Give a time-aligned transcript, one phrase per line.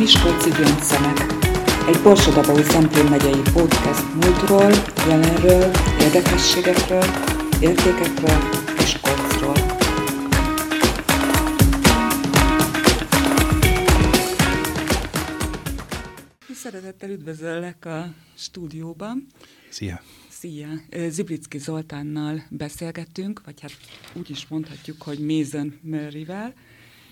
[0.00, 1.18] Miskolci Gyöngyszemek.
[1.88, 4.70] Egy Borsodabói Szentén megyei podcast múltról,
[5.08, 5.70] jelenről,
[6.00, 7.04] érdekességekről,
[7.60, 8.38] értékekről
[8.78, 9.54] és kocról.
[16.54, 19.26] Szeretettel üdvözöllek a stúdióban.
[19.70, 20.02] Szia!
[20.28, 20.68] Szia!
[21.08, 23.72] Ziblicki Zoltánnal beszélgettünk, vagy hát
[24.14, 26.54] úgy is mondhatjuk, hogy Mason Murray-vel.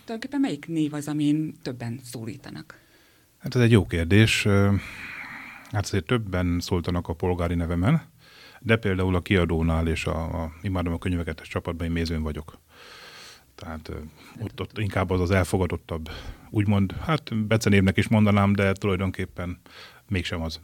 [0.08, 2.80] Tulajdonképpen melyik név az, amin többen szólítanak?
[3.38, 4.46] Hát ez egy jó kérdés.
[5.70, 8.02] Hát azért többen szóltanak a polgári nevemen,
[8.60, 12.58] de például a kiadónál és a, a imádom a könyveket csapatban én mézőn vagyok.
[13.54, 13.90] Tehát
[14.40, 16.08] ott, ott inkább az az elfogadottabb,
[16.50, 19.60] úgymond, hát becenévnek is mondanám, de tulajdonképpen
[20.08, 20.60] mégsem az.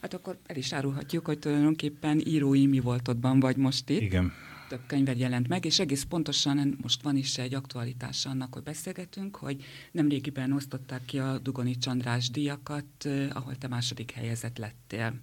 [0.00, 4.00] Hát akkor el is árulhatjuk, hogy tulajdonképpen írói mi voltodban vagy most itt.
[4.00, 4.32] Igen.
[4.72, 9.36] Több könyved jelent meg, és egész pontosan most van is egy aktualitása annak, hogy beszélgetünk,
[9.36, 12.84] hogy nemrégiben osztották ki a Dugoni Csandrás díjakat,
[13.32, 15.14] ahol te második helyezett lettél.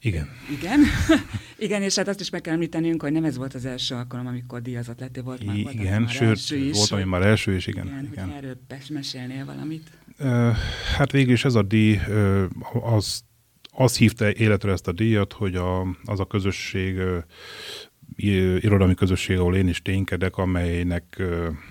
[0.00, 0.28] Igen.
[0.50, 0.80] Igen.
[1.66, 4.26] Igen, és hát azt is meg kell említenünk, hogy nem ez volt az első alkalom,
[4.26, 6.76] amikor díjazott lettél, volt már, volt igen, már sőt, első is.
[6.76, 7.86] volt, ami már első is, igen.
[7.86, 8.30] Igen, igen.
[8.30, 9.90] Erről mesélnél valamit.
[10.18, 10.56] Uh,
[10.96, 12.44] hát végül is ez a díj, uh,
[12.94, 13.24] az,
[13.72, 17.00] az hívta életre ezt a díjat, hogy a, az a közösség,
[18.60, 21.22] irodalmi közösség, ahol én is ténykedek, amelynek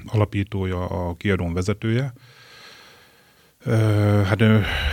[0.06, 2.14] alapítója a kiadón vezetője,
[4.26, 4.42] Hát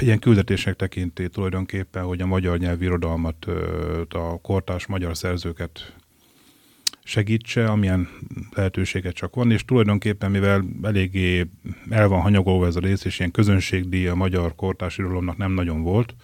[0.01, 3.47] ilyen küldetésnek tekinti tulajdonképpen, hogy a magyar nyelvirodalmat,
[4.09, 5.95] a kortás magyar szerzőket
[7.05, 8.09] segítse, amilyen
[8.55, 11.47] lehetőséget csak van, és tulajdonképpen, mivel eléggé
[11.91, 15.83] el van hanyagolva ez a rész, és ilyen közönségdíj a magyar kortás irodalomnak nem nagyon
[15.83, 16.15] volt,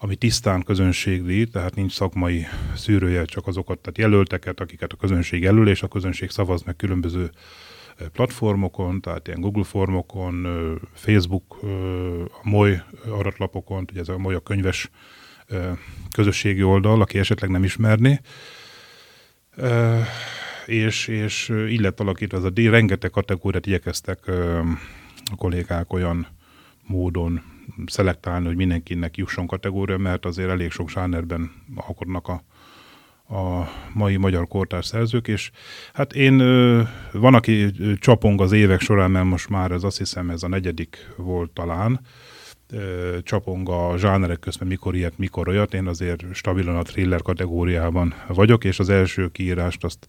[0.00, 5.68] ami tisztán közönségdíj, tehát nincs szakmai szűrője, csak azokat, tehát jelölteket, akiket a közönség jelöl,
[5.68, 7.30] és a közönség szavaz meg különböző
[8.12, 10.46] platformokon, tehát ilyen Google formokon,
[10.94, 11.58] Facebook,
[12.42, 14.90] a MOly aratlapokon, ugye ez a MOly a könyves
[16.10, 18.20] közösségi oldal, aki esetleg nem ismerné,
[20.66, 22.68] és, és így lett alakítva ez a díj.
[22.68, 24.26] Rengeteg kategóriát igyekeztek
[25.30, 26.26] a kollégák olyan
[26.86, 27.42] módon
[27.86, 32.42] szelektálni, hogy mindenkinek jusson kategória, mert azért elég sok zsánerben alkotnak a,
[33.34, 35.50] a mai magyar kortárs szerzők, és
[35.92, 36.36] hát én,
[37.12, 41.12] van, aki csapong az évek során, mert most már ez azt hiszem ez a negyedik
[41.16, 42.00] volt talán,
[43.22, 48.64] csapong a zsánerek közben mikor ilyet, mikor olyat, én azért stabilan a thriller kategóriában vagyok,
[48.64, 50.08] és az első kiírást azt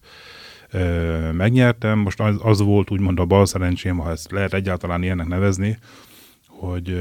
[1.32, 5.78] megnyertem, most az, az volt úgymond a bal szerencsém, ha ezt lehet egyáltalán ilyennek nevezni,
[6.60, 6.92] hogy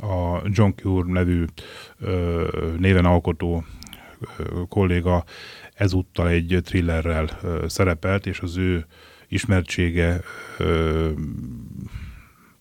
[0.00, 1.44] a John Cure nevű
[2.78, 3.64] néven alkotó
[4.68, 5.24] kolléga
[5.74, 7.28] ezúttal egy thrillerrel
[7.66, 8.86] szerepelt, és az ő
[9.28, 10.20] ismertsége,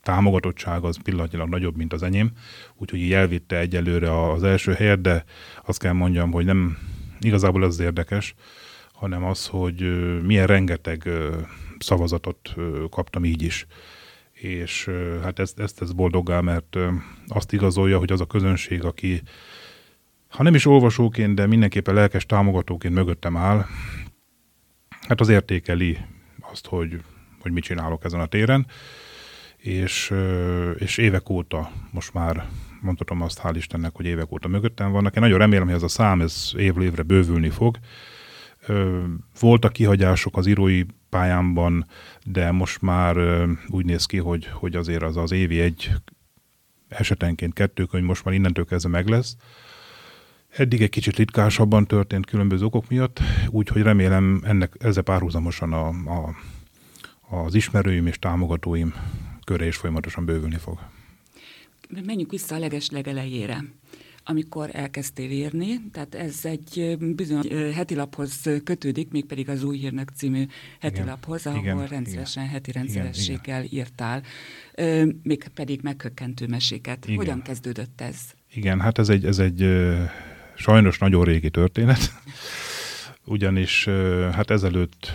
[0.03, 2.31] támogatottsága az pillanatnyilag nagyobb, mint az enyém,
[2.77, 5.23] úgyhogy így elvitte egyelőre az első helyet, de
[5.65, 6.77] azt kell mondjam, hogy nem
[7.19, 8.33] igazából az érdekes,
[8.93, 9.81] hanem az, hogy
[10.23, 11.09] milyen rengeteg
[11.79, 12.53] szavazatot
[12.89, 13.67] kaptam így is.
[14.43, 14.89] És
[15.21, 16.77] hát ezt, ezt ez boldoggá, mert
[17.27, 19.21] azt igazolja, hogy az a közönség, aki
[20.27, 23.65] ha nem is olvasóként, de mindenképpen lelkes támogatóként mögöttem áll,
[25.07, 25.97] hát az értékeli
[26.51, 27.01] azt, hogy,
[27.39, 28.67] hogy mit csinálok ezen a téren,
[29.57, 30.13] és,
[30.75, 32.47] és évek óta most már
[32.81, 35.15] mondhatom azt, hál' Istennek, hogy évek óta mögöttem vannak.
[35.15, 37.77] Én nagyon remélem, hogy ez a szám ez évről évre bővülni fog.
[39.39, 41.85] Voltak kihagyások az írói pályámban,
[42.25, 43.17] de most már
[43.67, 45.91] úgy néz ki, hogy, hogy azért az az évi egy
[46.87, 49.35] esetenként kettő könyv most már innentől kezdve meg lesz.
[50.49, 53.19] Eddig egy kicsit ritkásabban történt különböző okok miatt,
[53.49, 56.35] úgyhogy remélem ennek ezzel párhuzamosan a, a,
[57.29, 58.93] az ismerőim és támogatóim
[59.43, 60.79] köre is folyamatosan bővülni fog.
[62.05, 62.89] Menjünk vissza a leges
[64.23, 70.45] amikor elkezdtél írni, tehát ez egy bizonyos heti laphoz kötődik, mégpedig az Új Hírnök című
[70.79, 74.23] heti igen, laphoz, ahol igen, rendszeresen, igen, heti rendszerességgel igen, írtál,
[75.23, 77.05] még pedig meghökkentő meséket.
[77.05, 77.17] Igen.
[77.17, 78.17] Hogyan kezdődött ez?
[78.53, 79.67] Igen, hát ez egy, ez egy
[80.55, 82.11] sajnos nagyon régi történet,
[83.25, 83.85] ugyanis
[84.31, 85.11] hát ezelőtt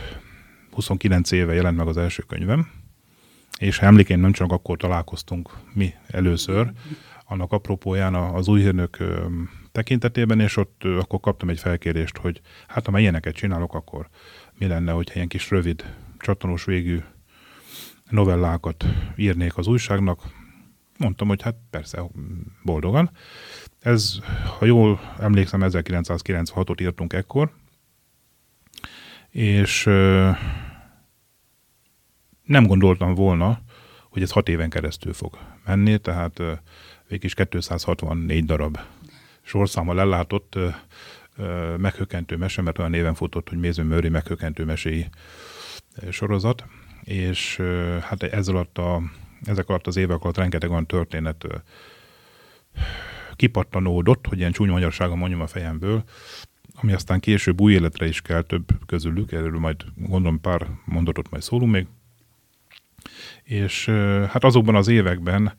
[0.70, 2.70] 29 éve jelent meg az első könyvem,
[3.58, 6.72] és ha emlékeim nem csak akkor találkoztunk mi először,
[7.28, 8.98] annak apropóján az új hírnök
[9.72, 14.08] tekintetében, és ott akkor kaptam egy felkérést, hogy hát ha ilyeneket csinálok, akkor
[14.58, 17.02] mi lenne, hogyha ilyen kis rövid, csattanós végű
[18.10, 18.84] novellákat
[19.16, 20.20] írnék az újságnak.
[20.98, 22.02] Mondtam, hogy hát persze,
[22.62, 23.10] boldogan.
[23.80, 24.18] Ez,
[24.58, 27.52] ha jól emlékszem, 1996-ot írtunk ekkor,
[29.30, 29.84] és
[32.42, 33.60] nem gondoltam volna,
[34.10, 36.40] hogy ez hat éven keresztül fog menni, tehát
[37.08, 38.78] végig is 264 darab
[39.42, 40.58] sorszámmal ellátott
[41.76, 45.08] meghökkentő mese, mert olyan néven futott, hogy Méző Mőri meghökkentő meséi
[46.10, 46.64] sorozat,
[47.02, 47.62] és
[48.00, 49.02] hát ez alatt a,
[49.44, 51.46] ezek alatt az évek alatt rengeteg olyan történet
[53.36, 56.04] kipattanódott, hogy ilyen csúnya magyarsága mondjam a fejemből,
[56.74, 61.42] ami aztán később új életre is kell több közülük, erről majd gondolom pár mondatot majd
[61.42, 61.86] szólunk még.
[63.42, 63.88] És
[64.28, 65.54] hát azokban az években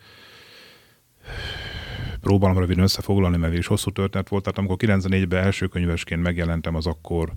[2.30, 4.44] próbálom röviden összefoglalni, mert is hosszú történet volt.
[4.44, 7.32] Tehát amikor 94-ben első könyvesként megjelentem az akkor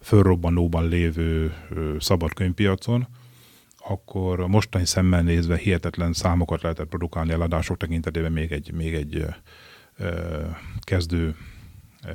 [0.00, 1.54] fölrobbanóban lévő
[1.98, 3.06] szabad könyvpiacon,
[3.78, 9.24] akkor mostani szemmel nézve hihetetlen számokat lehetett produkálni eladások tekintetében még egy, még egy
[9.96, 10.40] ö,
[10.80, 11.36] kezdő
[12.06, 12.10] ö,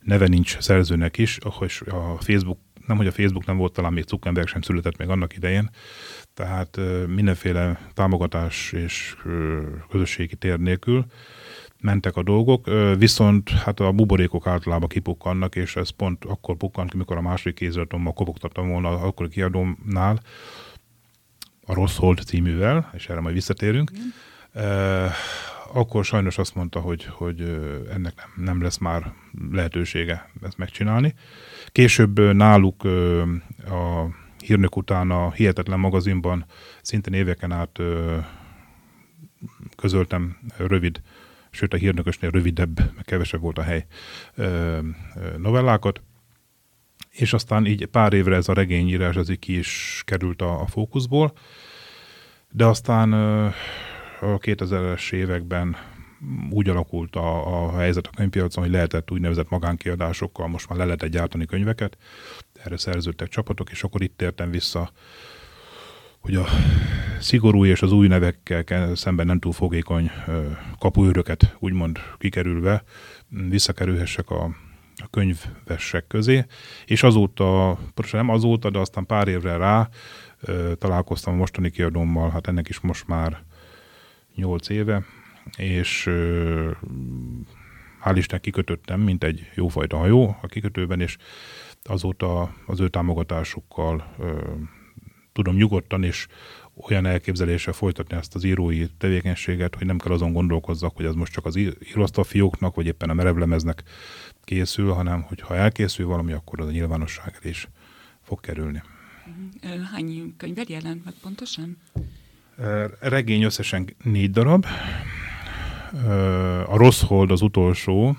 [0.00, 2.58] neve nincs szerzőnek is, és a Facebook,
[2.88, 5.70] nem hogy a Facebook nem volt, talán még Zuckerberg sem született még annak idején,
[6.34, 9.16] tehát mindenféle támogatás és
[9.90, 11.04] közösségi tér nélkül
[11.80, 16.96] mentek a dolgok, viszont hát a buborékok általában kipukkannak, és ez pont akkor pukkant ki,
[16.96, 20.20] mikor a második kéziratommal kopogtattam volna az akkori kiadómnál,
[21.66, 23.90] a Rossz Hold cíművel, és erre majd visszatérünk.
[23.92, 24.08] Mm.
[25.72, 27.40] Akkor sajnos azt mondta, hogy, hogy
[27.92, 29.12] ennek nem, nem lesz már
[29.50, 31.14] lehetősége ezt megcsinálni.
[31.66, 32.84] Később náluk
[33.64, 34.06] a
[34.44, 36.44] hírnök után a Hihetetlen magazinban
[36.82, 37.78] szintén éveken át
[39.76, 41.00] közöltem rövid,
[41.50, 43.86] sőt a hírnökösnél rövidebb, kevesebb volt a hely
[45.36, 46.02] novellákat,
[47.10, 50.66] és aztán így pár évre ez a regényírás az így ki is került a, a
[50.66, 51.32] fókuszból,
[52.50, 53.12] de aztán
[54.20, 55.76] a 2000-es években
[56.50, 61.10] úgy alakult a, a helyzet a könyvpiacon, hogy lehetett úgynevezett magánkiadásokkal most már le lehetett
[61.10, 61.98] gyártani könyveket,
[62.52, 64.90] erre szerződtek csapatok, és akkor itt értem vissza,
[66.18, 66.44] hogy a
[67.20, 70.10] szigorú és az új nevekkel szemben nem túl fogékony
[70.78, 72.82] kapuőröket úgymond kikerülve
[73.28, 74.44] visszakerülhessek a,
[74.96, 76.44] a könyvvessek közé,
[76.86, 77.78] és azóta,
[78.12, 79.88] nem azóta, de aztán pár évre rá
[80.78, 83.42] találkoztam a mostani kiadómmal, hát ennek is most már
[84.38, 85.04] nyolc éve,
[85.56, 86.08] és
[88.04, 91.16] hál' Isten kikötöttem, mint egy jófajta hajó a kikötőben, és
[91.82, 94.14] azóta az ő támogatásukkal
[95.32, 96.26] tudom nyugodtan és
[96.74, 101.32] olyan elképzeléssel folytatni ezt az írói tevékenységet, hogy nem kell azon gondolkozzak, hogy ez most
[101.32, 103.82] csak az íróasztalfióknak, vagy éppen a merevlemeznek
[104.44, 107.68] készül, hanem hogy ha elkészül valami, akkor az a nyilvánosság is
[108.22, 108.82] fog kerülni.
[109.92, 111.76] Hány könyved jelent meg pontosan?
[113.00, 114.66] Regény összesen négy darab.
[116.66, 118.16] A Rossz Hold az utolsó,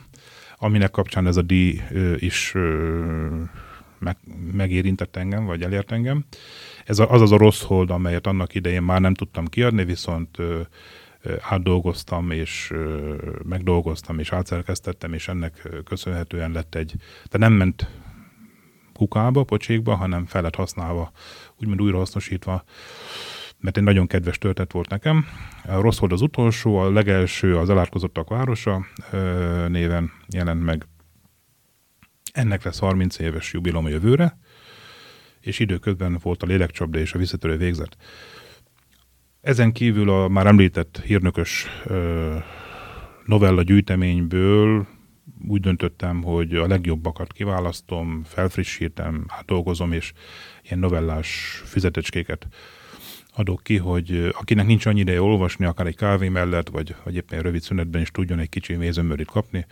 [0.57, 1.81] aminek kapcsán ez a díj
[2.15, 2.53] is
[3.99, 4.17] meg,
[4.51, 6.25] megérintett engem, vagy elért engem.
[6.85, 10.37] Ez az az a rossz hold, amelyet annak idején már nem tudtam kiadni, viszont
[11.41, 12.73] átdolgoztam, és
[13.43, 16.93] megdolgoztam, és átszerkesztettem, és ennek köszönhetően lett egy,
[17.29, 17.89] de nem ment
[18.93, 21.11] kukába, pocsékba, hanem fel lett használva,
[21.57, 22.63] úgymond újrahasznosítva
[23.59, 25.25] mert egy nagyon kedves történet volt nekem.
[25.65, 28.85] A Rossz volt az utolsó, a legelső az Elárkozottak városa
[29.67, 30.87] néven jelent meg.
[32.33, 34.37] Ennek lesz 30 éves jubilom jövőre,
[35.39, 37.97] és időközben volt a lélekcsapda és a visszatörő végzet.
[39.41, 41.67] Ezen kívül a már említett hírnökös
[43.25, 44.87] novella gyűjteményből
[45.47, 50.13] úgy döntöttem, hogy a legjobbakat kiválasztom, felfrissítem, átdolgozom, és
[50.63, 52.47] ilyen novellás füzetecskéket
[53.39, 57.41] adok ki, hogy akinek nincs annyi ideje olvasni, akár egy kávé mellett, vagy, vagy éppen
[57.41, 59.65] rövid szünetben is tudjon egy kicsi mézömörit kapni.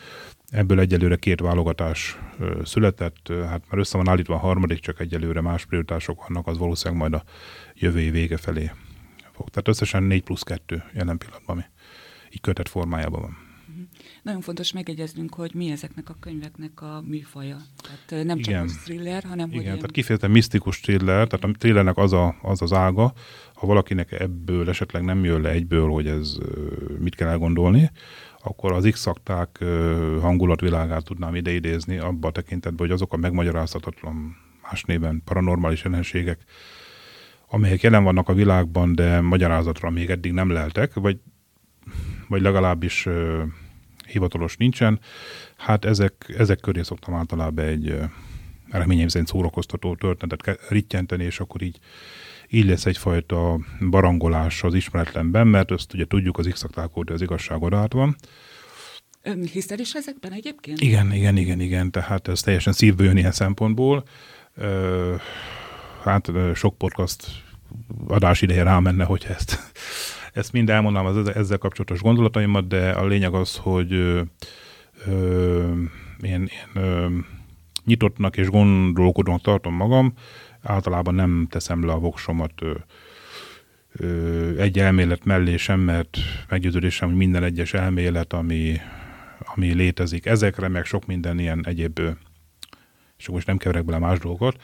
[0.49, 2.17] Ebből egyelőre két válogatás
[2.63, 7.01] született, hát már össze van állítva a harmadik, csak egyelőre más prioritások vannak, az valószínűleg
[7.01, 7.23] majd a
[7.73, 8.71] jövő év vége felé
[9.33, 9.49] fog.
[9.49, 11.65] Tehát összesen 4 plusz 2 jelen pillanatban, ami
[12.29, 13.46] így kötett formájában van.
[14.27, 17.57] Nagyon fontos megegyeznünk, hogy mi ezeknek a könyveknek a műfaja.
[18.05, 18.67] Tehát nem csak Igen.
[18.67, 22.73] thriller, hanem Igen, hogy tehát kifejezetten misztikus thriller, tehát a thrillernek az, a, az az
[22.73, 23.13] ága,
[23.53, 26.37] ha valakinek ebből esetleg nem jön le egyből, hogy ez
[26.99, 27.91] mit kell elgondolni,
[28.43, 29.07] akkor az x
[30.21, 36.39] hangulatvilágát tudnám ideidézni abba a tekintetben, hogy azok a megmagyarázhatatlan más néven paranormális jelenségek,
[37.49, 41.19] amelyek jelen vannak a világban, de magyarázatra még eddig nem leltek, vagy,
[42.27, 43.07] vagy legalábbis
[44.07, 44.99] hivatalos nincsen.
[45.57, 47.99] Hát ezek, ezek köré szoktam általában egy
[48.69, 51.79] reményem szerint szórakoztató történetet rittyenteni, és akkor így,
[52.49, 53.59] így lesz egyfajta
[53.89, 58.15] barangolás az ismeretlenben, mert azt ugye tudjuk, az x óta az igazság át van.
[59.51, 60.81] Hiszel is ezekben egyébként?
[60.81, 64.03] Igen, igen, igen, igen, tehát ez teljesen szívből jön ilyen szempontból.
[66.03, 67.25] Hát sok podcast
[68.07, 69.71] adás ideje rámenne, hogy ezt,
[70.37, 74.21] ezt mind elmondanám az ezzel kapcsolatos gondolataimat, de a lényeg az, hogy ö,
[76.21, 77.07] én, én ö,
[77.85, 80.13] nyitottnak és gondolkodónak tartom magam,
[80.61, 82.73] általában nem teszem le a voksomat ö,
[83.91, 86.17] ö, egy elmélet mellé sem, mert
[86.49, 88.77] meggyőződésem, hogy minden egyes elmélet, ami,
[89.55, 91.99] ami létezik ezekre, meg sok minden ilyen egyéb,
[93.17, 94.61] és most nem keverek bele más dolgokat,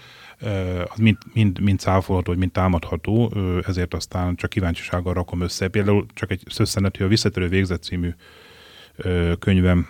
[0.90, 3.34] az mind, mind, mind száfolható, vagy mind támadható,
[3.66, 5.68] ezért aztán csak kíváncsisággal rakom össze.
[5.68, 8.10] Például csak egy szösszenet, hogy a Visszatörő végzet című
[9.40, 9.88] könyvem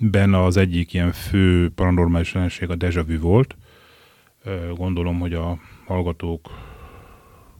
[0.00, 3.56] benne az egyik ilyen fő paranormális jelenség a deja vu volt.
[4.74, 6.50] Gondolom, hogy a hallgatók,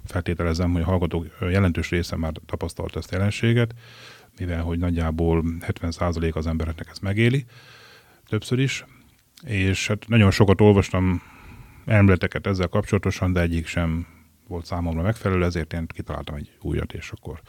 [0.05, 3.75] feltételezem, hogy a hallgatók jelentős része már tapasztalt ezt a jelenséget,
[4.38, 7.45] mivel hogy nagyjából 70% az embereknek ezt megéli,
[8.27, 8.85] többször is,
[9.45, 11.23] és hát nagyon sokat olvastam
[11.87, 14.07] emleteket ezzel kapcsolatosan, de egyik sem
[14.47, 17.40] volt számomra megfelelő, ezért én kitaláltam egy újat, és akkor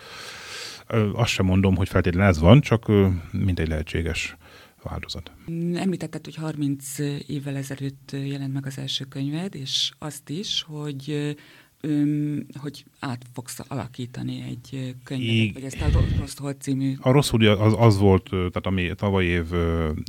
[1.14, 2.92] azt sem mondom, hogy feltétlenül ez van, csak
[3.32, 4.36] mint egy lehetséges
[4.84, 5.32] változat.
[5.74, 11.36] Említetted, hogy 30 évvel ezelőtt jelent meg az első könyved, és azt is, hogy
[11.82, 15.52] öm, hogy át fogsz alakítani egy könyvet, I...
[15.54, 16.96] vagy ezt a Rossz Hold című...
[17.02, 19.46] A Rossz az, az volt, tehát ami tavaly év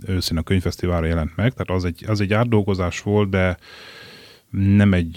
[0.06, 3.56] őszín a könyvfesztiválra jelent meg, tehát az egy, az egy átdolgozás volt, de
[4.50, 5.16] nem egy,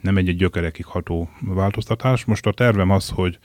[0.00, 2.24] nem egy, egy gyökerekig ható változtatás.
[2.24, 3.38] Most a tervem az, hogy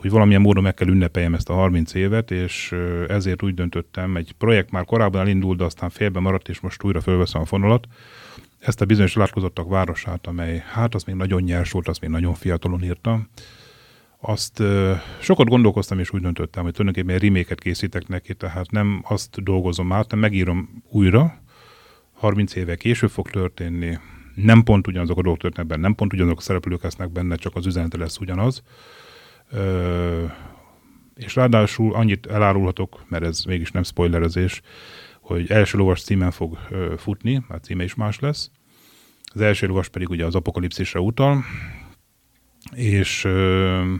[0.00, 2.74] hogy valamilyen módon meg kell ünnepeljem ezt a 30 évet, és
[3.08, 7.00] ezért úgy döntöttem, egy projekt már korábban elindult, de aztán félbe maradt, és most újra
[7.00, 7.86] fölveszem a fonalat.
[8.60, 12.34] Ezt a bizonyos látkozottak városát, amely hát az még nagyon nyers volt, azt még nagyon
[12.34, 13.28] fiatalon írtam.
[14.20, 14.62] Azt
[15.20, 20.10] sokat gondolkoztam, és úgy döntöttem, hogy tulajdonképpen reméket készítek neki, tehát nem azt dolgozom át,
[20.10, 21.42] hanem megírom újra,
[22.12, 23.98] 30 éve később fog történni,
[24.34, 27.56] nem pont ugyanazok a dolgok történnek benne, nem pont ugyanazok a szereplők lesznek benne, csak
[27.56, 28.62] az üzenete lesz ugyanaz.
[29.50, 30.24] Ö,
[31.14, 34.62] és ráadásul annyit elárulhatok, mert ez mégis nem spoilerezés,
[35.30, 38.50] hogy első lovas címen fog ö, futni, a címe is más lesz.
[39.22, 41.44] Az első lovas pedig ugye az apokalipszisre utal,
[42.74, 43.94] és ö,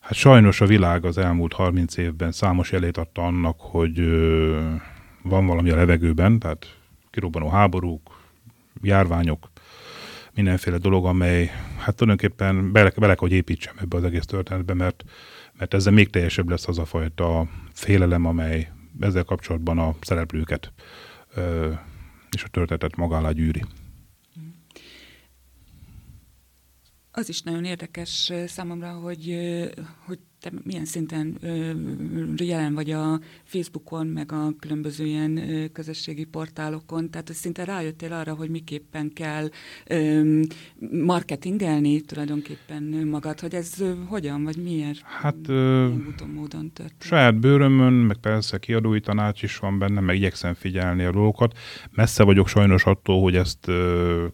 [0.00, 4.70] hát sajnos a világ az elmúlt 30 évben számos jelét adta annak, hogy ö,
[5.22, 6.76] van valami a levegőben, tehát
[7.10, 8.20] kirobbanó háborúk,
[8.82, 9.50] járványok,
[10.34, 15.04] mindenféle dolog, amely hát tulajdonképpen bele, bele hogy építsem ebbe az egész történetbe, mert,
[15.58, 18.68] mert ezzel még teljesebb lesz az a fajta félelem, amely
[19.00, 20.72] ezzel kapcsolatban a szereplőket
[21.34, 21.72] ö,
[22.30, 23.64] és a történetet maga alá gyűri.
[27.10, 29.36] Az is nagyon érdekes számomra, hogy,
[30.06, 31.38] hogy te milyen szinten
[32.36, 35.40] jelen vagy a Facebookon, meg a különböző ilyen
[35.72, 39.48] közösségi portálokon, tehát hogy szinte rájöttél arra, hogy miképpen kell
[41.04, 45.00] marketingelni tulajdonképpen magad, hogy ez hogyan, vagy miért?
[45.00, 45.36] Hát
[46.08, 47.02] úton, módon történt?
[47.02, 51.58] Saját bőrömön, meg persze kiadói tanács is van benne, meg igyekszem figyelni a dolgokat.
[51.90, 53.70] Messze vagyok sajnos attól, hogy ezt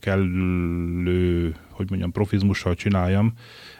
[0.01, 3.33] kellő, hogy mondjam, profizmussal csináljam,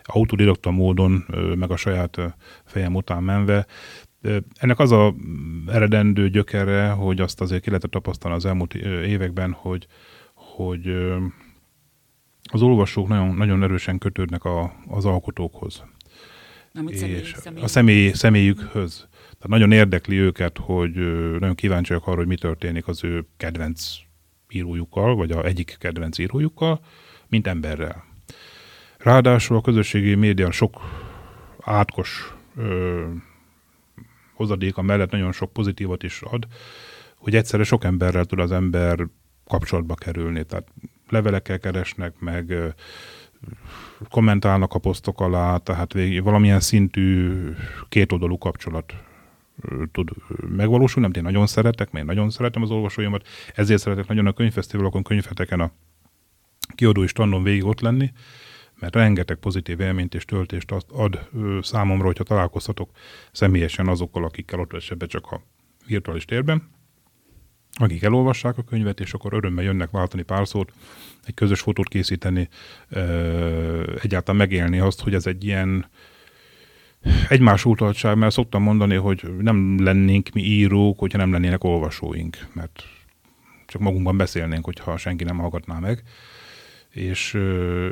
[0.03, 2.19] autodidakta módon, meg a saját
[2.65, 3.67] fejem után menve.
[4.55, 5.15] Ennek az a
[5.67, 9.87] eredendő gyökere, hogy azt azért ki lehetett tapasztalni az elmúlt években, hogy,
[10.35, 10.87] hogy
[12.53, 15.85] az olvasók nagyon, nagyon erősen kötődnek a, az alkotókhoz.
[16.73, 17.63] Nem, és személy, személy.
[17.63, 19.09] a személy, személyükhöz.
[19.21, 20.93] Tehát nagyon érdekli őket, hogy
[21.39, 23.95] nagyon kíváncsiak arra, hogy mi történik az ő kedvenc
[24.49, 26.81] írójukkal, vagy a egyik kedvenc írójukkal,
[27.29, 28.05] mint emberrel.
[29.03, 30.81] Ráadásul a közösségi média sok
[31.61, 33.05] átkos ö,
[34.35, 36.47] hozadéka mellett nagyon sok pozitívat is ad,
[37.17, 39.07] hogy egyszerre sok emberrel tud az ember
[39.47, 40.45] kapcsolatba kerülni.
[40.45, 40.69] Tehát
[41.09, 42.69] levelekkel keresnek, meg ö,
[44.09, 47.33] kommentálnak a posztok alá, tehát végig valamilyen szintű
[47.89, 48.95] kétoldalú kapcsolat
[49.93, 50.11] tud
[50.49, 54.33] megvalósulni, amit én nagyon szeretek, mert én nagyon szeretem az olvasóimat, ezért szeretek nagyon a
[54.33, 55.71] könyvfesztiválokon, könyvheteken a
[56.75, 58.13] kiadó és tanulom végig ott lenni,
[58.81, 61.29] mert rengeteg pozitív élményt és töltést ad
[61.63, 62.91] számomra, hogyha találkozhatok
[63.33, 65.43] személyesen azokkal, akikkel ott esetben csak a
[65.87, 66.71] virtuális térben,
[67.73, 70.73] akik elolvassák a könyvet, és akkor örömmel jönnek váltani pár szót,
[71.25, 72.49] egy közös fotót készíteni,
[74.03, 75.87] egyáltalán megélni azt, hogy ez egy ilyen
[77.29, 82.83] egymás utaltság, mert szoktam mondani, hogy nem lennénk mi írók, hogyha nem lennének olvasóink, mert
[83.67, 86.03] csak magunkban beszélnénk, hogyha senki nem hallgatná meg
[86.91, 87.35] és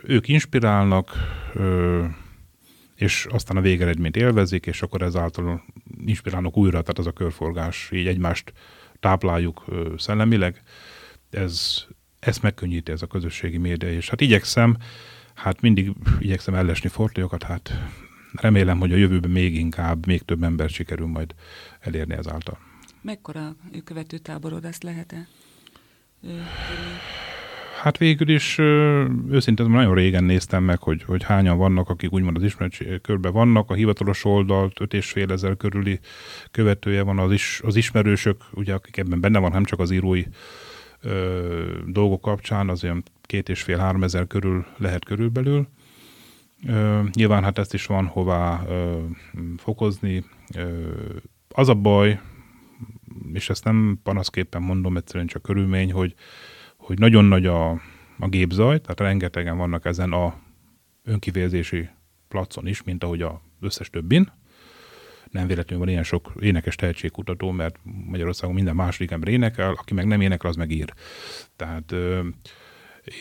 [0.02, 1.12] ők inspirálnak,
[2.95, 5.64] és aztán a végeredményt élvezik, és akkor ezáltal
[6.05, 8.52] inspirálnak újra, tehát az a körforgás, így egymást
[9.00, 9.64] tápláljuk
[9.97, 10.62] szellemileg.
[11.31, 11.85] Ez
[12.19, 14.76] ezt megkönnyíti ez a közösségi média, és hát igyekszem,
[15.35, 17.73] hát mindig igyekszem ellesni fortolyokat, hát
[18.33, 21.35] remélem, hogy a jövőben még inkább, még több ember sikerül majd
[21.81, 22.59] elérni ezáltal.
[23.02, 23.57] Mekkora
[24.23, 25.28] táborod, ezt lehet-e?
[27.82, 28.58] Hát végül is
[29.30, 33.70] őszintén nagyon régen néztem meg, hogy, hogy hányan vannak, akik úgymond az ismert körben vannak.
[33.70, 35.99] A hivatalos oldalt 5,5 ezer körüli
[36.50, 40.25] követője van az, is, az ismerősök, ugye, akik ebben benne van, nem csak az írói
[41.00, 45.68] ö, dolgok kapcsán, az olyan két és fél, három ezer körül lehet körülbelül.
[46.66, 48.99] Ö, nyilván hát ezt is van hová ö,
[49.56, 50.25] fokozni.
[50.56, 50.88] Ö,
[51.49, 52.20] az a baj,
[53.32, 56.14] és ezt nem panaszképpen mondom, egyszerűen csak körülmény, hogy,
[56.88, 57.71] hogy nagyon nagy a,
[58.18, 60.35] a gépzaj, tehát rengetegen vannak ezen a
[61.04, 61.88] önkifejezési
[62.28, 64.33] placon is, mint ahogy az összes többin.
[65.30, 70.07] Nem véletlenül van ilyen sok énekes tehetségkutató, mert Magyarországon minden második ember énekel, aki meg
[70.07, 70.92] nem énekel, az meg ír.
[71.57, 71.95] Tehát,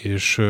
[0.03, 0.41] és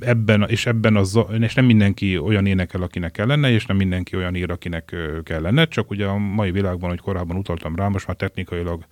[0.00, 4.34] ebben, és ebben az, és nem mindenki olyan énekel, akinek kellene, és nem mindenki olyan
[4.34, 8.86] ír, akinek kellene, csak ugye a mai világban, hogy korábban utaltam rá, most már technikailag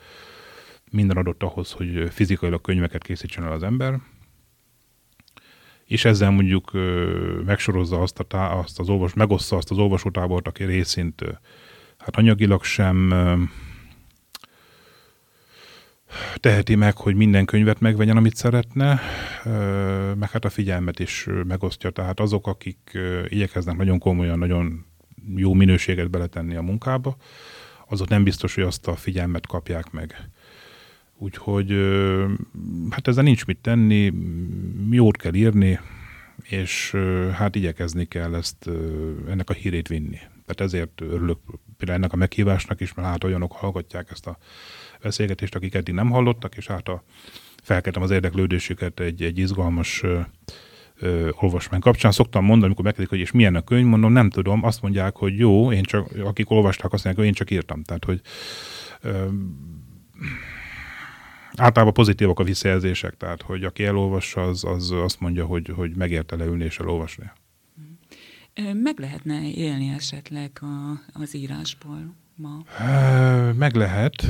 [0.91, 4.01] minden adott ahhoz, hogy fizikailag könyveket készítsen el az ember,
[5.85, 6.71] és ezzel mondjuk
[7.45, 11.25] megsorozza azt, a tá- azt az olvas, megossza azt az olvasótábort, aki részint
[11.99, 13.13] hát anyagilag sem
[16.37, 19.01] teheti meg, hogy minden könyvet megvegyen, amit szeretne,
[20.15, 21.91] meg hát a figyelmet is megosztja.
[21.91, 22.99] Tehát azok, akik
[23.29, 24.87] igyekeznek nagyon komolyan, nagyon
[25.37, 27.17] jó minőséget beletenni a munkába,
[27.89, 30.31] azok nem biztos, hogy azt a figyelmet kapják meg.
[31.17, 31.71] Úgyhogy
[32.91, 34.13] hát ezzel nincs mit tenni,
[34.91, 35.79] jót kell írni,
[36.43, 36.97] és
[37.33, 38.71] hát igyekezni kell ezt,
[39.29, 40.19] ennek a hírét vinni.
[40.47, 41.39] Tehát ezért örülök
[41.77, 44.39] például ennek a meghívásnak is, mert hát olyanok hallgatják ezt a
[45.03, 47.03] beszélgetést, akik eddig nem hallottak, és hát a,
[47.63, 50.21] felkeltem az érdeklődésüket egy, egy izgalmas ö,
[50.99, 52.13] ö, olvasmány kapcsán.
[52.13, 55.39] Szoktam mondani, amikor megkérdezik, hogy és milyen a könyv, mondom, nem tudom, azt mondják, hogy
[55.39, 57.83] jó, én csak, akik olvasták, azt mondják, hogy én csak írtam.
[57.83, 58.21] Tehát, hogy
[59.01, 59.27] ö,
[61.57, 66.37] általában pozitívak a visszajelzések, tehát, hogy aki elolvassa, az, az azt mondja, hogy, hogy megérte
[66.37, 67.31] leülni és elolvasni.
[68.73, 72.15] Meg lehetne élni esetleg a, az írásból?
[72.37, 72.65] ma?
[73.53, 74.27] Meg lehet,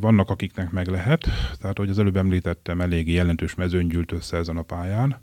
[0.00, 4.56] vannak akiknek meg lehet, tehát hogy az előbb említettem, eléggé jelentős mezőn gyűlt össze ezen
[4.56, 5.20] a pályán,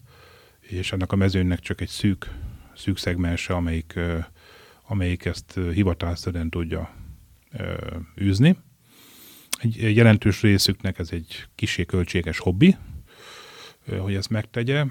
[0.60, 2.32] és ennek a mezőnnek csak egy szűk,
[2.76, 4.00] szűk szegmense, amelyik,
[4.88, 6.90] amelyik ezt hivatásszerűen tudja
[8.22, 8.58] űzni.
[9.62, 12.76] Egy jelentős részüknek ez egy kisé költséges hobbi,
[14.00, 14.86] hogy ezt megtegye,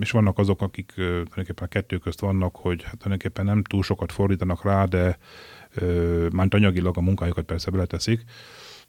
[0.00, 4.12] és vannak azok, akik tulajdonképpen a kettő közt vannak, hogy hát tulajdonképpen nem túl sokat
[4.12, 5.18] fordítanak rá, de
[6.32, 8.24] már anyagilag a munkájukat persze beleteszik,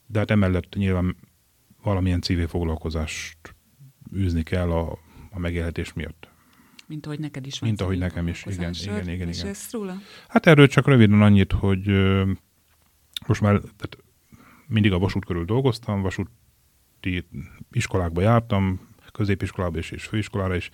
[0.07, 1.15] de hát emellett nyilván
[1.83, 3.55] valamilyen civil foglalkozást
[4.15, 4.99] űzni kell a,
[5.31, 6.29] a megélhetés miatt.
[6.87, 7.69] Mint ahogy neked is van.
[7.69, 9.55] Mint ahogy nekem is, igen, igen, igen, igen.
[9.71, 9.97] róla?
[10.27, 11.87] Hát erről csak röviden annyit, hogy
[13.27, 13.97] most már tehát
[14.71, 17.27] mindig a vasút körül dolgoztam, vasúti
[17.71, 20.69] iskolákba jártam, középiskolába is, és főiskolára is,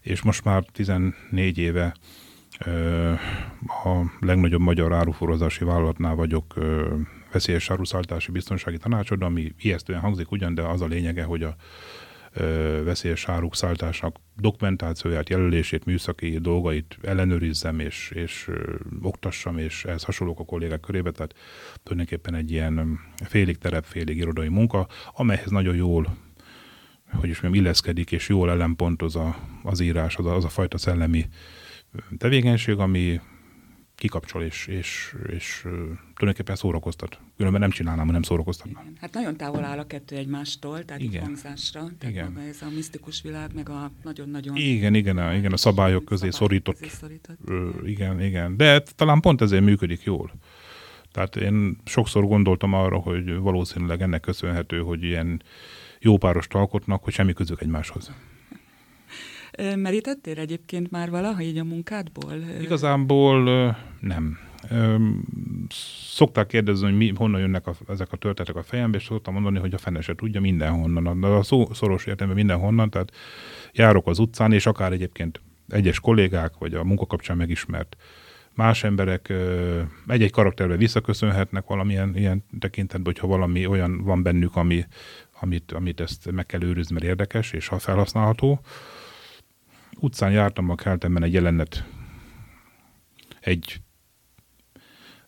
[0.00, 1.94] és most már 14 éve
[2.64, 3.12] ö,
[3.66, 6.94] a legnagyobb magyar áruforozási vállalatnál vagyok ö,
[7.32, 11.56] veszélyes áruszállítási biztonsági tanácsod, ami ijesztően hangzik ugyan, de az a lényege, hogy a
[12.84, 18.50] veszélyes áruk szállításnak dokumentációját, jelölését, műszaki dolgait ellenőrizzem és, és
[19.02, 21.34] oktassam, és ehhez hasonlók a kollégák körébe, tehát
[21.82, 26.16] tulajdonképpen egy ilyen félig terep, félig irodai munka, amelyhez nagyon jól
[27.12, 30.78] hogy is mondjam, illeszkedik, és jól ellenpontoz a, az írás, az a, az a fajta
[30.78, 31.28] szellemi
[32.18, 33.20] tevékenység, ami
[33.98, 35.60] kikapcsol és, és, és
[36.14, 37.20] tulajdonképpen szórakoztat.
[37.36, 38.80] Különben nem csinálnám, nem szórakoztatna.
[38.80, 38.96] Igen.
[39.00, 41.22] Hát nagyon távol áll a kettő egymástól, tehát igen.
[41.22, 41.80] hangzásra.
[41.80, 42.32] Tehát igen.
[42.32, 44.56] Maga ez a misztikus világ, meg a nagyon-nagyon...
[44.56, 46.78] Igen, igen, a, igen, a szabályok közé szorított.
[46.78, 48.56] Közé szorított ö, igen, igen.
[48.56, 50.32] De talán pont ezért működik jól.
[51.12, 55.42] Tehát én sokszor gondoltam arra, hogy valószínűleg ennek köszönhető, hogy ilyen
[56.00, 58.12] jó párost alkotnak, hogy semmi közük egymáshoz.
[59.76, 62.34] Merítettél egyébként már valaha így a munkádból?
[62.60, 63.42] Igazából
[64.00, 64.38] nem.
[66.10, 69.58] Szokták kérdezni, hogy mi, honnan jönnek a, ezek a történetek a fejembe, és szoktam mondani,
[69.58, 71.24] hogy a fene se tudja mindenhonnan.
[71.24, 73.12] A szó szoros értelme mindenhonnan, tehát
[73.72, 77.96] járok az utcán, és akár egyébként egyes kollégák, vagy a munka kapcsán megismert
[78.58, 79.32] más emberek
[80.06, 84.84] egy-egy karakterbe visszaköszönhetnek valamilyen ilyen tekintetben, hogyha valami olyan van bennük, ami,
[85.40, 88.60] amit, amit ezt meg kell őrizni, mert érdekes, és ha felhasználható.
[90.00, 91.84] Utcán jártam a keltemben egy jelenet,
[93.40, 93.80] egy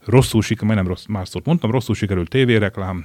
[0.05, 3.05] rosszul sikerült, nem rossz, más szót mondtam, rosszul sikerült tévéreklám,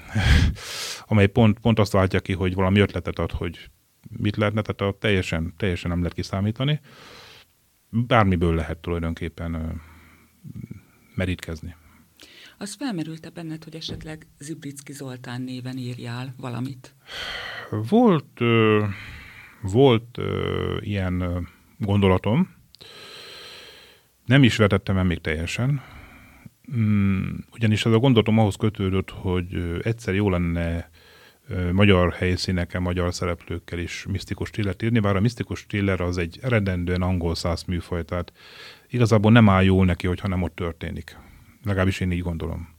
[1.08, 3.69] amely pont, pont azt váltja ki, hogy valami ötletet ad, hogy
[4.17, 6.80] mit lehetne, tehát a teljesen, teljesen nem lehet kiszámítani.
[7.89, 9.82] Bármiből lehet tulajdonképpen
[11.15, 11.75] merítkezni.
[12.58, 16.95] Az felmerült-e benned, hogy esetleg Zibricki Zoltán néven írjál valamit?
[17.69, 18.39] Volt,
[19.62, 20.17] volt
[20.80, 22.55] ilyen gondolatom,
[24.25, 25.81] nem is vetettem el még teljesen,
[26.75, 30.89] mm, ugyanis ez a gondolatom ahhoz kötődött, hogy egyszer jó lenne
[31.71, 37.01] magyar helyszíneken, magyar szereplőkkel is misztikus thrillert írni, bár a misztikus thriller az egy eredendően
[37.01, 38.33] angol száz műfaj, tehát
[38.89, 41.17] igazából nem áll jól neki, hogyha nem ott történik.
[41.63, 42.74] Legalábbis én így gondolom.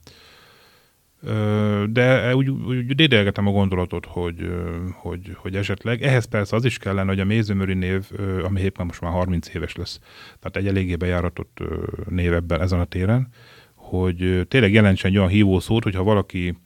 [1.89, 4.49] De úgy, úgy dédelgetem a gondolatot, hogy,
[4.93, 8.09] hogy, hogy esetleg, ehhez persze az is kellene, hogy a Mézőmöri név,
[8.43, 9.99] ami éppen most már 30 éves lesz,
[10.39, 11.59] tehát egy eléggé bejáratott
[12.09, 13.27] név ebben ezen a téren,
[13.75, 16.57] hogy tényleg jelentsen egy olyan hívószót, hogyha valaki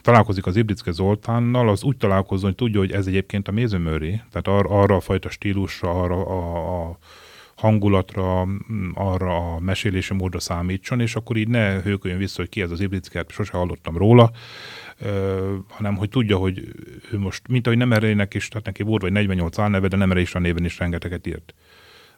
[0.00, 4.48] találkozik az Ibricke Zoltánnal, az úgy találkozzon, hogy tudja, hogy ez egyébként a Mézőmöri, tehát
[4.48, 6.98] ar, arra a fajta stílusra, arra a, a
[7.64, 8.46] hangulatra,
[8.94, 12.80] arra a mesélési módra számítson, és akkor így ne hőköljön vissza, hogy ki ez az
[12.80, 14.30] Ibricke, sose hallottam róla,
[15.68, 16.74] hanem hogy tudja, hogy
[17.12, 20.10] ő most, mint ahogy nem erejének is, tehát neki volt vagy 48 álneve, de nem
[20.10, 21.54] erre is a néven is rengeteget írt.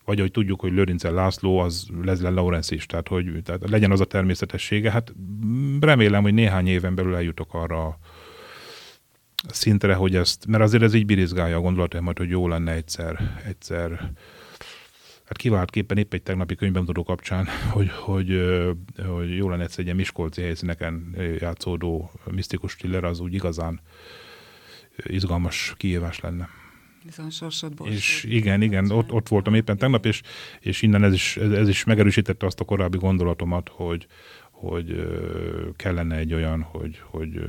[0.04, 4.00] Vagy hogy tudjuk, hogy Lőrincel László az Leslie Lawrence is, tehát hogy tehát legyen az
[4.00, 4.90] a természetessége.
[4.90, 5.12] Hát
[5.80, 7.98] remélem, hogy néhány éven belül eljutok arra
[9.48, 14.12] szintre, hogy ezt, mert azért ez így birizgálja a gondolataimat, hogy jó lenne egyszer, egyszer
[15.26, 18.42] hát kiváltképpen épp egy tegnapi könyvbemutató kapcsán, hogy, hogy,
[19.06, 23.80] hogy jó lenne egyszer egy ilyen Miskolci helyszíneken játszódó misztikus thriller, az úgy igazán
[24.96, 26.48] izgalmas kihívás lenne.
[27.90, 30.22] És igen, igen, ott, ott voltam éppen tegnap, és,
[30.60, 34.06] és innen ez is, ez is megerősítette azt a korábbi gondolatomat, hogy,
[34.50, 35.06] hogy
[35.76, 37.46] kellene egy olyan, hogy, hogy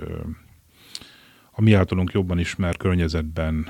[1.52, 3.68] a mi általunk jobban ismert környezetben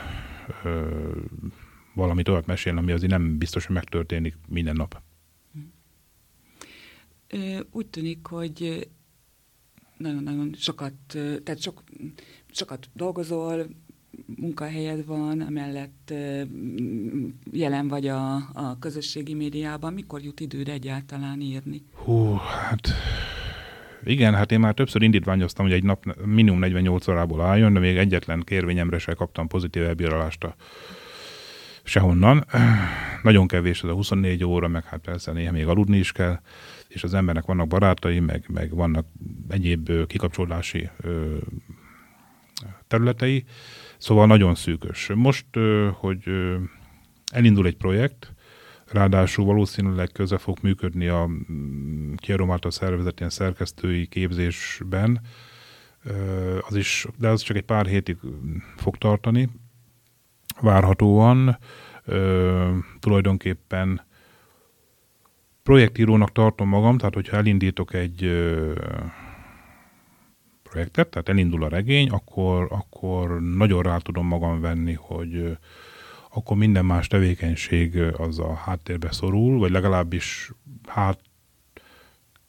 [1.98, 5.02] valamit olyat mesélni, ami azért nem biztos, hogy megtörténik minden nap.
[7.72, 8.88] Úgy tűnik, hogy
[9.98, 10.94] nagyon-nagyon sokat,
[11.44, 11.84] tehát sok,
[12.52, 13.68] sokat dolgozol,
[14.26, 16.14] munkahelyed van, emellett
[17.52, 19.94] jelen vagy a, a közösségi médiában.
[19.94, 21.84] Mikor jut időre egyáltalán írni?
[21.94, 22.88] Hú, hát
[24.04, 27.98] igen, hát én már többször indítványoztam, hogy egy nap minimum 48 órából álljon, de még
[27.98, 30.56] egyetlen kérvényemre se kaptam pozitív elbírálást a
[31.88, 32.46] sehonnan.
[33.24, 36.40] Nagyon kevés az a 24 óra, meg hát persze néha még aludni is kell,
[36.88, 39.06] és az embernek vannak barátai, meg, meg vannak
[39.50, 40.90] egyéb kikapcsolási
[42.88, 43.46] területei,
[43.98, 45.12] szóval nagyon szűkös.
[45.16, 45.46] Most,
[45.94, 46.24] hogy
[47.32, 48.34] elindul egy projekt,
[48.86, 51.30] ráadásul valószínűleg köze fog működni a
[52.16, 55.22] Kierom által szervezett ilyen szerkesztői képzésben,
[56.68, 58.18] az is, de az csak egy pár hétig
[58.76, 59.50] fog tartani,
[60.62, 61.58] várhatóan.
[62.06, 64.06] Ö, tulajdonképpen
[65.64, 68.74] projektírónak tartom magam, tehát hogyha elindítok egy ö,
[70.64, 75.52] projektet, tehát elindul a regény, akkor, akkor nagyon rá tudom magam venni, hogy ö,
[76.34, 80.52] akkor minden más tevékenység az a háttérbe szorul, vagy legalábbis
[80.88, 81.20] hát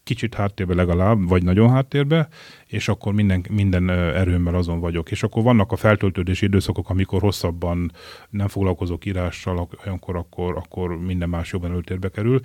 [0.08, 2.28] kicsit háttérbe legalább, vagy nagyon háttérbe,
[2.66, 5.10] és akkor minden, minden erőmmel azon vagyok.
[5.10, 7.92] És akkor vannak a feltöltődési időszakok, amikor hosszabban
[8.30, 12.40] nem foglalkozok írással, olyankor akkor, akkor minden más jobban előtérbe kerül.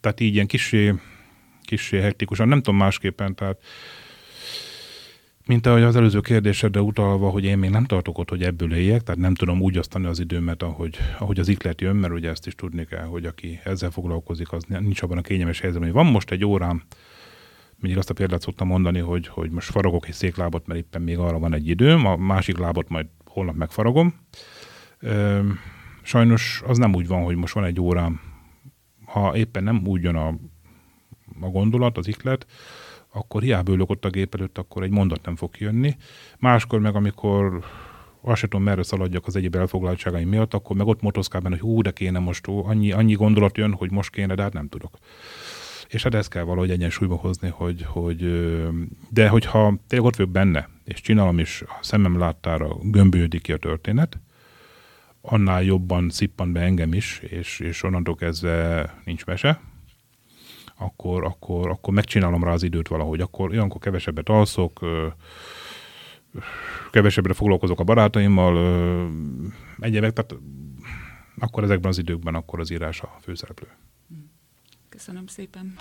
[0.00, 0.94] Tehát így ilyen kisé,
[1.62, 3.60] kisé hektikusan, nem tudom másképpen, tehát
[5.48, 9.02] mint ahogy az előző kérdésedre utalva, hogy én még nem tartok ott, hogy ebből éljek,
[9.02, 12.46] tehát nem tudom úgy osztani az időmet, ahogy, ahogy az iklet jön, mert ugye ezt
[12.46, 16.12] is tudni kell, hogy aki ezzel foglalkozik, az nincs abban a kényelmes helyzetben, hogy van
[16.12, 16.82] most egy órám,
[17.76, 21.18] mindig azt a példát szoktam mondani, hogy, hogy most faragok egy széklábot, mert éppen még
[21.18, 24.14] arra van egy időm, a másik lábot majd holnap megfaragom.
[26.02, 28.20] Sajnos az nem úgy van, hogy most van egy órám,
[29.04, 30.28] ha éppen nem úgy jön a,
[31.40, 32.46] a gondolat, az iklet,
[33.18, 35.96] akkor hiába ülök ott a gép előtt, akkor egy mondat nem fog jönni.
[36.38, 37.64] Máskor meg, amikor
[38.20, 41.64] azt sem tudom, merre szaladjak az egyéb elfoglaltságaim miatt, akkor meg ott motoszkál benne, hogy
[41.64, 44.68] hú, de kéne most, ó, annyi, annyi gondolat jön, hogy most kéne, de hát nem
[44.68, 44.98] tudok.
[45.88, 48.18] És hát ezt kell valahogy egyensúlyba hozni, hogy, hogy
[49.10, 53.56] de hogyha tényleg ott vagyok benne, és csinálom, és a szemem láttára gömbődik ki a
[53.56, 54.20] történet,
[55.20, 59.60] annál jobban szippan be engem is, és, és onnantól kezdve nincs mese,
[60.78, 63.20] akkor, akkor, akkor megcsinálom rá az időt valahogy.
[63.20, 64.80] Akkor olyankor kevesebbet alszok,
[66.90, 68.56] kevesebbre foglalkozok a barátaimmal,
[69.78, 70.42] egyébek, tehát
[71.38, 73.68] akkor ezekben az időkben akkor az írás a főszereplő.
[74.88, 75.76] Köszönöm szépen.